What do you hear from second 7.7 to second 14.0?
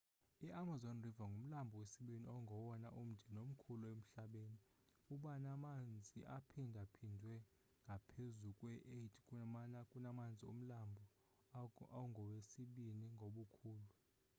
ngaphezu kwe-8 kunamanzi omlambo ongowesibini ngobukhulu